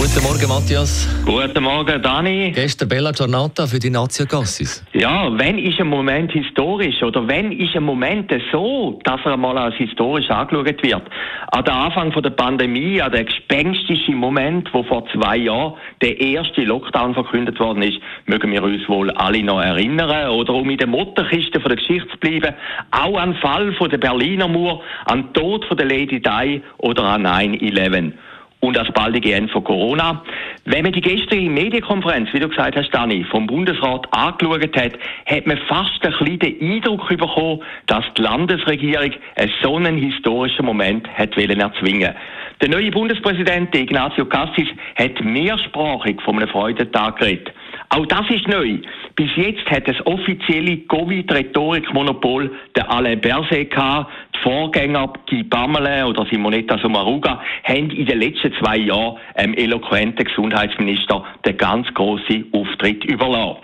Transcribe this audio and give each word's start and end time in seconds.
Guten 0.00 0.22
Morgen, 0.24 0.48
Matthias. 0.48 1.08
Guten 1.26 1.62
Morgen, 1.62 2.02
Dani. 2.02 2.52
Gestern 2.54 2.88
Bella 2.88 3.12
Giornata 3.12 3.66
für 3.66 3.78
die 3.78 3.90
Nazio 3.90 4.26
Gassis. 4.26 4.82
Ja, 4.92 5.30
wenn 5.38 5.58
ist 5.58 5.78
ein 5.78 5.88
Moment 5.88 6.32
historisch 6.32 7.02
oder 7.02 7.28
wenn 7.28 7.52
ist 7.52 7.76
ein 7.76 7.82
Moment 7.82 8.32
so, 8.50 8.98
dass 9.04 9.20
er 9.24 9.36
mal 9.36 9.56
als 9.58 9.74
historisch 9.76 10.28
angeschaut 10.30 10.82
wird? 10.82 11.02
An 11.52 11.64
der 11.64 11.74
Anfang 11.74 12.12
von 12.12 12.22
der 12.22 12.30
Pandemie, 12.30 13.00
an 13.00 13.12
der 13.12 13.24
gespenstische 13.24 14.12
Moment, 14.12 14.68
wo 14.72 14.82
vor 14.82 15.04
zwei 15.12 15.36
Jahren 15.36 15.74
der 16.00 16.18
erste 16.18 16.64
Lockdown 16.64 17.14
verkündet 17.14 17.60
worden 17.60 17.82
ist, 17.82 18.00
mögen 18.26 18.50
wir 18.52 18.62
uns 18.62 18.88
wohl 18.88 19.10
alle 19.10 19.42
noch 19.42 19.60
erinnern. 19.60 20.30
Oder 20.30 20.54
um 20.54 20.70
in 20.70 20.78
der 20.78 20.88
Mottenkiste 20.88 21.60
von 21.60 21.68
der 21.68 21.76
Geschichte 21.76 22.08
zu 22.08 22.18
bleiben, 22.18 22.54
auch 22.90 23.18
an 23.18 23.32
den 23.32 23.40
Fall 23.40 23.72
von 23.74 23.90
der 23.90 23.98
Berliner 23.98 24.48
Mauer, 24.48 24.82
an 25.04 25.24
den 25.24 25.32
Tod 25.34 25.66
von 25.66 25.76
der 25.76 25.86
Lady 25.86 26.20
Di 26.20 26.62
oder 26.78 27.04
an 27.04 27.26
9-11 27.26 28.12
und 28.60 28.76
das 28.76 28.90
baldige 28.92 29.34
Ende 29.34 29.52
von 29.52 29.64
Corona. 29.64 30.22
Wenn 30.64 30.82
man 30.82 30.92
die 30.92 31.00
gestrige 31.00 31.50
Medienkonferenz, 31.50 32.28
wie 32.32 32.40
du 32.40 32.48
gesagt 32.48 32.76
hast, 32.76 32.90
Dani, 32.90 33.24
vom 33.30 33.46
Bundesrat 33.46 34.06
angeschaut 34.12 34.76
hat, 34.76 34.92
hat 35.26 35.46
man 35.46 35.58
fast 35.68 36.04
ein 36.04 36.12
bisschen 36.12 36.38
den 36.38 36.60
Eindruck 36.60 37.08
bekommen, 37.08 37.62
dass 37.86 38.04
die 38.16 38.22
Landesregierung 38.22 39.12
einen 39.36 39.52
so 39.62 39.76
einen 39.76 39.96
historischen 39.96 40.66
Moment 40.66 41.08
hat 41.08 41.36
erzwingen 41.36 42.14
Der 42.60 42.68
neue 42.68 42.90
Bundespräsident 42.90 43.74
Ignacio 43.74 44.26
Cassis 44.26 44.68
hat 44.96 45.24
mehrsprachig 45.24 46.20
von 46.22 46.36
einem 46.36 46.48
Freudentag 46.48 47.18
geredet. 47.18 47.52
Auch 47.92 48.06
das 48.06 48.30
ist 48.30 48.46
neu. 48.46 48.78
Bis 49.16 49.30
jetzt 49.34 49.68
hat 49.68 49.88
das 49.88 49.96
offizielle 50.06 50.76
Covid-Rhetorik-Monopol 50.86 52.48
der 52.76 52.88
Alain 52.88 53.20
Berset 53.20 53.68
gehabt. 53.68 54.12
Die 54.36 54.38
Vorgänger 54.38 55.12
Guy 55.28 55.42
Pamela 55.42 56.06
oder 56.06 56.24
Simonetta 56.26 56.78
Sommaruga 56.78 57.42
haben 57.64 57.90
in 57.90 58.06
den 58.06 58.20
letzten 58.20 58.52
zwei 58.60 58.76
Jahren 58.76 59.16
einem 59.34 59.54
eloquenten 59.54 60.24
Gesundheitsminister 60.24 61.24
den 61.44 61.56
ganz 61.56 61.92
grossen 61.94 62.46
Auftritt 62.52 63.04
überlassen. 63.06 63.58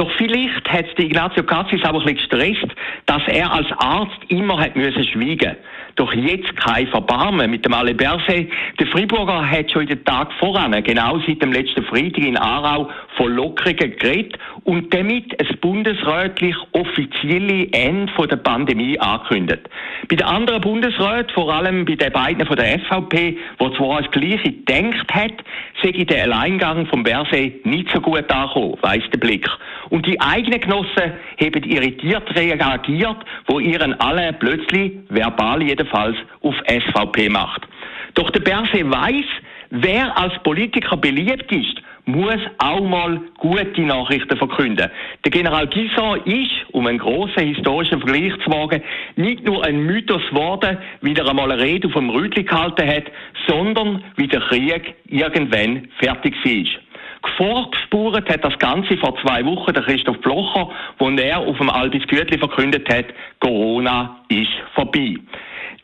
Doch 0.00 0.10
vielleicht 0.12 0.66
hat 0.72 0.98
Ignazio 0.98 1.42
Cassis 1.42 1.84
auch 1.84 1.88
ein 1.88 2.14
bisschen 2.14 2.16
gestresst, 2.16 2.74
dass 3.04 3.20
er 3.26 3.52
als 3.52 3.66
Arzt 3.76 4.16
immer 4.28 4.58
hat 4.58 4.74
müssen 4.74 5.04
schweigen. 5.04 5.56
Doch 5.96 6.14
jetzt 6.14 6.56
kein 6.56 6.86
Verbarmen 6.86 7.50
mit 7.50 7.66
dem 7.66 7.74
Alain 7.74 7.98
Berset. 7.98 8.48
Der 8.78 8.86
Friburger 8.86 9.46
hat 9.46 9.70
schon 9.70 9.82
in 9.82 9.88
den 9.88 10.04
Tag 10.06 10.32
voran, 10.38 10.72
genau 10.84 11.18
seit 11.26 11.42
dem 11.42 11.52
letzten 11.52 11.84
Freitag 11.84 12.24
in 12.24 12.38
Aarau, 12.38 12.88
von 13.18 13.34
Lockerungen 13.34 13.98
geredet 13.98 14.38
und 14.64 14.94
damit 14.94 15.38
ein 15.38 15.58
bundesrätlich 15.60 16.56
offizielle 16.72 17.68
Ende 17.72 18.26
der 18.26 18.36
Pandemie 18.36 18.98
angekündigt. 18.98 19.68
Bei 20.08 20.16
den 20.16 20.26
anderen 20.26 20.62
Bundesräten, 20.62 21.34
vor 21.34 21.52
allem 21.52 21.84
bei 21.84 21.96
den 21.96 22.10
beiden 22.10 22.46
von 22.46 22.56
der 22.56 22.78
SVP, 22.78 23.36
wo 23.58 23.68
zwar 23.70 24.00
das 24.00 24.10
Gleiche 24.12 24.52
gedacht 24.52 25.12
hat, 25.12 25.44
sei 25.82 25.90
der 26.04 26.22
Alleingang 26.22 26.86
vom 26.86 27.02
Berset 27.02 27.66
nicht 27.66 27.90
so 27.92 28.00
gut 28.00 28.30
angekommen, 28.30 28.78
weiss 28.80 29.04
der 29.12 29.18
Blick. 29.18 29.46
Und 29.90 30.06
die 30.06 30.20
eigenen 30.20 30.60
Genossen 30.60 31.12
haben 31.40 31.62
irritiert 31.64 32.34
reagiert, 32.34 33.16
wo 33.46 33.58
ihren 33.58 34.00
alle 34.00 34.32
plötzlich, 34.32 34.92
verbal 35.08 35.62
jedenfalls, 35.62 36.16
auf 36.42 36.54
SVP 36.66 37.28
macht. 37.28 37.66
Doch 38.14 38.30
der 38.30 38.40
Berset 38.40 38.88
weiß, 38.90 39.26
wer 39.70 40.16
als 40.16 40.32
Politiker 40.42 40.96
beliebt 40.96 41.52
ist, 41.52 41.82
muss 42.06 42.40
auch 42.58 42.80
mal 42.80 43.20
gute 43.38 43.80
Nachrichten 43.82 44.36
verkünden. 44.36 44.90
Der 45.24 45.30
General 45.30 45.66
Gisson 45.66 46.20
ist, 46.24 46.50
um 46.72 46.86
einen 46.86 46.98
grossen 46.98 47.48
historischen 47.54 48.00
Vergleich 48.00 48.32
zu 48.44 48.50
wagen, 48.50 48.82
nicht 49.16 49.44
nur 49.44 49.64
ein 49.64 49.84
Mythos 49.84 50.22
geworden, 50.30 50.78
wie 51.02 51.14
er 51.14 51.28
einmal 51.28 51.52
eine 51.52 51.62
Rede 51.62 51.88
auf 51.88 51.94
dem 51.94 52.10
Rütli 52.10 52.44
gehalten 52.44 52.88
hat, 52.88 53.04
sondern 53.46 54.02
wie 54.16 54.28
der 54.28 54.40
Krieg 54.40 54.94
irgendwann 55.06 55.88
fertig 55.98 56.34
war. 56.44 56.89
Vorgespurt 57.36 58.28
hat 58.28 58.44
das 58.44 58.58
Ganze 58.58 58.96
vor 58.96 59.16
zwei 59.22 59.44
Wochen 59.44 59.72
der 59.72 59.82
Christoph 59.82 60.18
Blocher, 60.20 60.70
wo 60.98 61.10
er 61.10 61.38
auf 61.38 61.58
dem 61.58 61.70
Albis 61.70 62.06
Gütli 62.06 62.38
verkündet 62.38 62.88
hat, 62.92 63.06
Corona 63.40 64.16
ist 64.28 64.50
vorbei. 64.74 65.16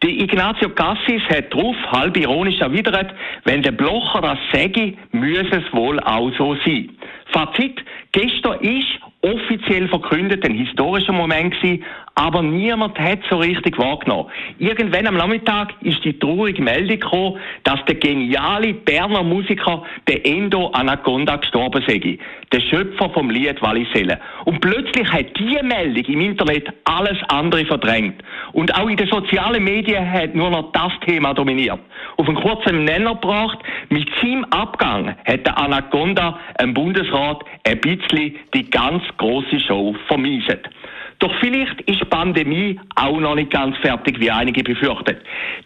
Die 0.03 0.23
Ignazio 0.23 0.69
Cassis 0.71 1.23
hat 1.31 1.53
darauf 1.55 1.77
halb 1.91 2.17
ironisch 2.17 2.61
erwidert, 2.61 3.15
wenn 3.45 3.63
der 3.63 3.73
Blocher 3.73 4.21
das 4.21 4.39
sage, 4.53 4.95
müsse 5.13 5.57
es 5.57 5.73
wohl 5.73 5.99
auch 6.01 6.31
so 6.37 6.55
sein. 6.67 6.91
Fazit, 7.33 7.83
gestern 8.13 8.61
ist 8.61 9.01
offiziell 9.26 9.88
verkündet 9.88 10.44
ein 10.44 10.54
historischer 10.54 11.12
Moment 11.12 11.54
gewesen, 11.54 11.84
aber 12.14 12.42
niemand 12.42 12.98
hat 12.98 13.19
so 13.28 13.38
richtig 13.38 13.76
wahrgenommen. 13.78 14.31
Irgendwann 14.59 15.06
am 15.06 15.16
Nachmittag 15.16 15.75
ist 15.82 16.04
die 16.04 16.19
traurige 16.19 16.62
Meldung 16.62 17.00
gekommen, 17.00 17.38
dass 17.64 17.84
der 17.87 17.97
geniale 17.97 18.72
Berner 18.72 19.22
Musiker, 19.22 19.82
der 20.09 20.25
Endo 20.25 20.69
Anaconda, 20.69 21.37
gestorben 21.37 21.84
sei. 21.87 22.19
Der 22.53 22.61
Schöpfer 22.61 23.11
vom 23.11 23.29
Lied 23.29 23.61
Walliselle. 23.61 24.21
Und 24.45 24.61
plötzlich 24.61 25.11
hat 25.12 25.27
diese 25.39 25.62
Meldung 25.62 26.05
im 26.05 26.21
Internet 26.21 26.69
alles 26.84 27.19
andere 27.29 27.65
verdrängt. 27.65 28.23
Und 28.53 28.75
auch 28.75 28.89
in 28.89 28.97
den 28.97 29.09
sozialen 29.09 29.65
Medien 29.65 30.11
hat 30.11 30.34
nur 30.34 30.51
noch 30.51 30.71
das 30.73 30.93
Thema 31.05 31.35
dominiert. 31.35 31.81
Auf 32.17 32.29
einen 32.29 32.41
kurzen 32.41 32.85
Nenner 32.85 33.15
gebracht, 33.15 33.59
mit 33.89 34.09
seinem 34.21 34.45
Abgang 34.47 35.17
hat 35.27 35.47
der 35.47 35.59
Anaconda 35.59 36.39
im 36.62 36.73
Bundesrat 36.73 37.45
ein 37.65 37.81
bisschen 37.81 38.37
die 38.55 38.71
ganz 38.71 39.03
große 39.19 39.61
Show 39.61 39.97
vermiesen. 40.06 40.61
Doch 41.19 41.32
vielleicht 41.41 41.81
ist 41.82 42.00
die 42.00 42.04
Pandemie 42.04 42.78
auch 42.94 43.19
noch 43.19 43.34
nicht 43.34 43.50
ganz 43.50 43.77
fertig, 43.78 44.21
wie 44.21 44.31
einige 44.31 44.62
befürchten. 44.62 45.16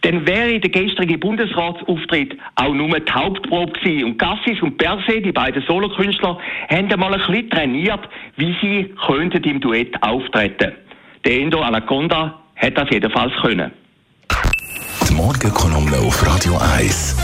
Denn 0.05 0.27
wäre 0.27 0.61
der 0.61 0.71
gestrige 0.71 1.19
Bundesratsauftritt 1.19 2.37
auch 2.55 2.73
nur 2.73 3.01
die 3.01 3.13
Hauptprobe 3.13 3.73
gewesen. 3.73 4.05
Und 4.05 4.19
Gassis 4.19 4.63
und 4.63 4.79
Berset, 4.79 5.25
die 5.25 5.33
beiden 5.33 5.63
Solokünstler, 5.67 6.39
haben 6.69 6.93
einmal 6.93 7.15
ein 7.15 7.21
bisschen 7.21 7.51
trainiert, 7.51 8.09
wie 8.37 8.55
sie 8.61 8.95
könnten 9.07 9.43
im 9.43 9.61
Duett 9.61 10.01
auftreten. 10.03 10.73
Der 11.25 11.41
Endo 11.41 11.61
Anaconda 11.61 12.41
hat 12.57 12.79
das 12.79 12.89
jedenfalls 12.91 13.33
können. 13.43 13.73
Die 15.09 15.15
Morgenkolumne 15.15 15.99
auf 15.99 16.25
Radio 16.27 16.57
1. 16.79 17.17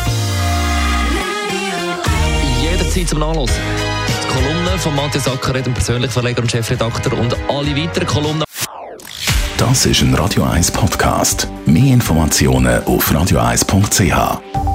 Jederzeit 2.61 3.09
zum 3.09 3.21
Nachlesen. 3.21 4.06
Die 4.37 4.43
Kolumne 4.43 4.79
von 4.79 4.95
Matthias 4.95 5.27
Acker, 5.29 5.55
dem 5.55 5.73
persönlichen 5.73 6.13
Verleger 6.13 6.43
und 6.43 6.51
Chefredakteur 6.51 7.19
und 7.19 7.35
alle 7.49 7.75
weiteren 7.75 8.07
Kolumnen. 8.07 8.45
Das 9.57 9.87
ist 9.87 10.03
ein 10.03 10.15
Radio 10.15 10.43
1 10.45 10.73
Podcast. 10.73 11.49
Mehr 11.65 11.95
Informationen 11.95 12.85
auf 12.85 13.11
radio1.ch. 13.11 14.66